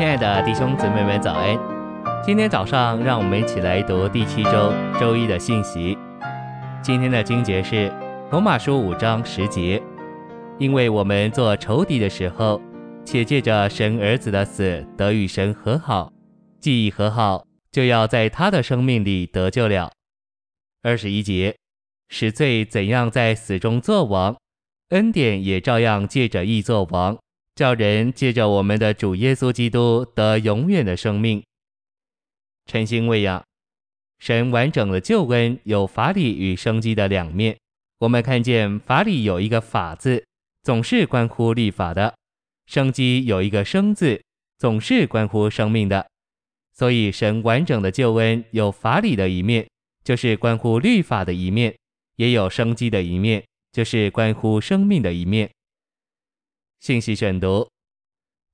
[0.00, 1.58] 亲爱的弟兄姊妹们，早安！
[2.24, 5.98] 今天早上，让我们一起来读第七周周一的信息。
[6.82, 7.92] 今天的经节是
[8.30, 9.82] 罗马书五章十节，
[10.58, 12.58] 因为我们做仇敌的时候，
[13.04, 16.10] 且借着神儿子的死得与神和好，
[16.58, 19.92] 既已和好，就要在他的生命里得救了。
[20.82, 21.54] 二十一节，
[22.08, 24.34] 使罪怎样在死中作王，
[24.92, 27.18] 恩典也照样借着义作王。
[27.60, 31.44] 叫人借着我们的主耶稣基督得永远的生命。
[32.64, 33.44] 晨星喂养，
[34.18, 37.54] 神完整的救恩有法理与生机的两面。
[37.98, 40.24] 我们看见法理有一个法字，
[40.62, 42.14] 总是关乎律法的；
[42.64, 44.22] 生机有一个生字，
[44.56, 46.06] 总是关乎生命的。
[46.72, 49.68] 所以神完整的救恩有法理的一面，
[50.02, 51.74] 就是关乎律法的一面；
[52.16, 55.50] 也有生机的一面，就是关乎生命的一面。
[56.80, 57.68] 信息选读，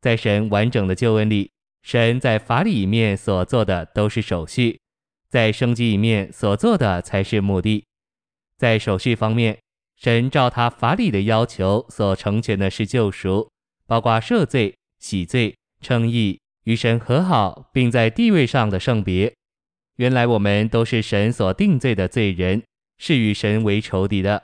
[0.01, 1.50] 在神完整的救恩里，
[1.83, 4.81] 神在法理里面所做的都是手续，
[5.31, 7.84] 在生机里面所做的才是目的。
[8.59, 9.56] 在手续方面，
[9.97, 13.48] 神照他法理的要求所成全的是救赎，
[13.87, 19.33] 包括赦罪、洗罪、称义、与神和好，并在地位上的圣别。
[19.97, 22.62] 原来我们都是神所定罪的罪人，
[22.98, 24.43] 是与神为仇敌的。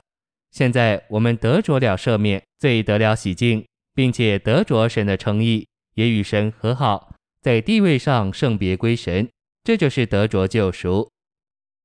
[0.51, 3.65] 现在我们得着了赦免，罪得了洗净。
[3.93, 9.29] 并且得着神的称义，也与神和好，在地位上圣别归神，
[9.63, 11.09] 这就是得着救赎。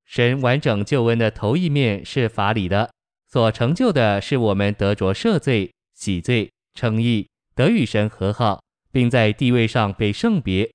[0.05, 2.91] 神完整救恩的头一面是法理的，
[3.27, 10.71] 所成就的是我们得着赦罪、洗罪、称义，得与神和好，并在地位上被圣别。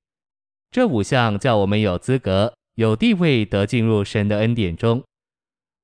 [0.71, 5.03] 这五项叫我们有资格、有地位得进入神的恩典中。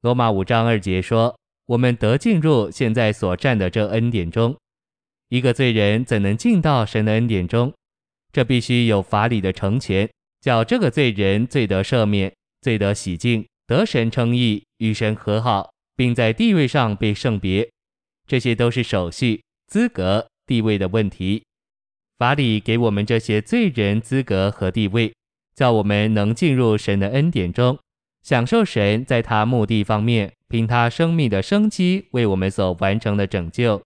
[0.03, 4.57] 罗马五章二节说，我们得进入现在所占的这恩典中。
[5.31, 7.73] 一个罪人怎能进到神的恩典中？
[8.33, 17.71] 这必须有法理的成全，叫这个罪人罪得赦免，罪得洗净，得神称义，与神和好，并在地位上被圣别。
[18.27, 21.45] 这些都是手续、资格、地位的问题。
[22.19, 25.13] 法理给我们这些罪人资格和地位，
[25.55, 27.79] 叫我们能进入神的恩典中，
[28.25, 33.81] 享受神在他目的方面，凭他生命的生机为我们所完成的拯救。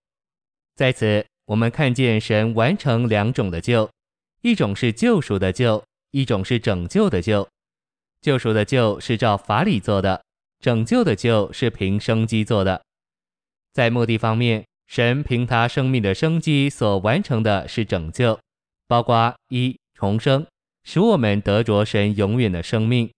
[0.75, 1.27] 在此。
[1.47, 3.91] 我们看见神完成两种的救，
[4.41, 7.47] 一种是救赎的救，一种是拯救的救。
[8.23, 10.23] 救赎的救是照法理做的，
[10.61, 12.83] 拯救的救是凭生机做的。
[13.75, 18.39] 在目的方面，神凭他生命的生机所完成的是拯救，
[18.89, 20.47] 包括一重生，
[20.85, 23.09] 使我们得着神永远的生命；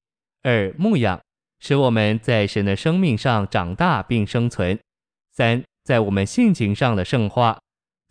[0.42, 1.20] 二牧养，
[1.60, 4.76] 使我们在神的生命上长大并生存；
[5.30, 7.60] 三在我们性情上的圣化。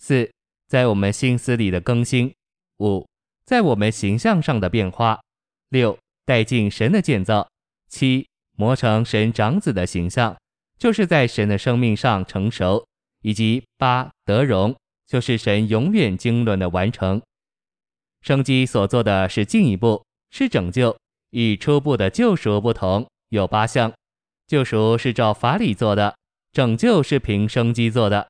[0.07, 0.29] 四，
[0.67, 2.29] 在我们心思里的更新；
[2.77, 3.07] 五，
[3.43, 5.19] 在我们形象上的变化；
[5.69, 7.47] 六，带进神的建造；
[7.89, 10.37] 七，磨成神长子的形象，
[10.77, 12.85] 就是在神的生命上成熟；
[13.23, 14.75] 以及八，德荣，
[15.07, 17.19] 就是神永远经纶的完成。
[18.21, 20.95] 生机所做的是进一步，是拯救，
[21.31, 23.91] 与初步的救赎不同，有八项。
[24.45, 26.15] 救赎是照法理做的，
[26.51, 28.27] 拯救是凭生机做的。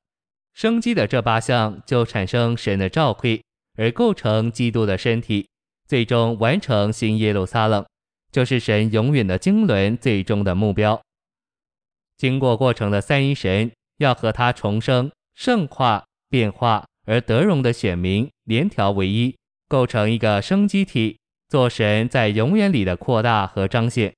[0.56, 3.44] 生机的这八项就产生神的照会，
[3.76, 5.46] 而构成基督的身体，
[5.86, 7.84] 最终完成新耶路撒冷，
[8.32, 10.98] 就是神永远的经纶最终的目标。
[12.16, 19.36] 经过过程的三一神要和他重生、圣化、变化而得荣的选民联调为一，
[19.68, 21.18] 构成一个生机体，
[21.50, 24.14] 做神在永远里的扩大和彰显。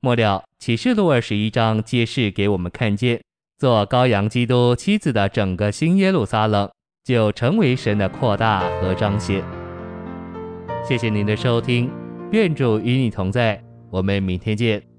[0.00, 3.20] 末了，启示录二十一章揭示给我们看见。
[3.58, 6.68] 做羔羊基督妻子的整个新耶路撒冷，
[7.04, 9.42] 就成为神的扩大和彰显。
[10.86, 11.90] 谢谢您的收听，
[12.32, 14.93] 愿主与你同在，我们明天见。